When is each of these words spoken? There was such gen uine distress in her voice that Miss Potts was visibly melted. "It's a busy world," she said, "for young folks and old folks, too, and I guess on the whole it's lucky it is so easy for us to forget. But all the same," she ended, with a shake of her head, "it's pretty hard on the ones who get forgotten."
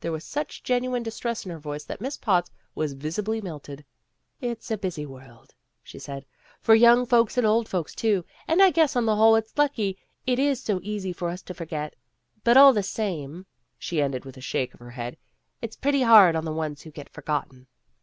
There 0.00 0.12
was 0.12 0.24
such 0.24 0.62
gen 0.62 0.84
uine 0.84 1.02
distress 1.02 1.44
in 1.44 1.50
her 1.50 1.58
voice 1.58 1.84
that 1.84 2.00
Miss 2.00 2.16
Potts 2.16 2.50
was 2.74 2.94
visibly 2.94 3.42
melted. 3.42 3.84
"It's 4.40 4.70
a 4.70 4.78
busy 4.78 5.04
world," 5.04 5.54
she 5.82 5.98
said, 5.98 6.24
"for 6.62 6.74
young 6.74 7.04
folks 7.04 7.36
and 7.36 7.46
old 7.46 7.68
folks, 7.68 7.94
too, 7.94 8.24
and 8.46 8.62
I 8.62 8.70
guess 8.70 8.96
on 8.96 9.04
the 9.04 9.16
whole 9.16 9.36
it's 9.36 9.58
lucky 9.58 9.98
it 10.26 10.38
is 10.38 10.62
so 10.62 10.80
easy 10.82 11.12
for 11.12 11.28
us 11.28 11.42
to 11.42 11.52
forget. 11.52 11.96
But 12.44 12.56
all 12.56 12.72
the 12.72 12.82
same," 12.82 13.44
she 13.78 14.00
ended, 14.00 14.24
with 14.24 14.38
a 14.38 14.40
shake 14.40 14.72
of 14.72 14.80
her 14.80 14.92
head, 14.92 15.18
"it's 15.60 15.76
pretty 15.76 16.00
hard 16.00 16.34
on 16.34 16.46
the 16.46 16.52
ones 16.54 16.80
who 16.80 16.90
get 16.90 17.10
forgotten." 17.10 17.66